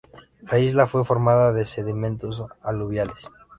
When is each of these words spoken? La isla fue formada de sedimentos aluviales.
La 0.51 0.57
isla 0.57 0.87
fue 0.87 1.05
formada 1.05 1.53
de 1.53 1.63
sedimentos 1.63 2.43
aluviales. 2.63 3.29